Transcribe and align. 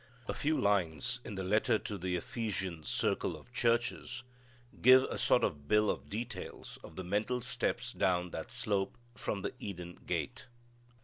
A 0.27 0.33
few 0.33 0.59
lines 0.59 1.19
in 1.23 1.35
the 1.35 1.43
letter 1.43 1.77
to 1.77 1.95
the 1.95 2.15
Ephesian 2.15 2.83
circle 2.83 3.37
of 3.37 3.53
churches 3.53 4.23
give 4.81 5.03
a 5.03 5.19
sort 5.19 5.43
of 5.43 5.67
bill 5.67 5.91
of 5.91 6.09
details 6.09 6.79
of 6.83 6.95
the 6.95 7.03
mental 7.03 7.39
steps 7.41 7.93
down 7.93 8.31
that 8.31 8.49
slope 8.49 8.97
from 9.13 9.43
the 9.43 9.53
Eden 9.59 9.99
gate. 10.07 10.47